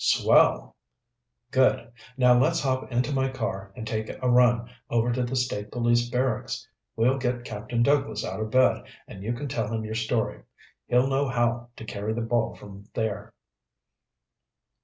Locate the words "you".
9.21-9.31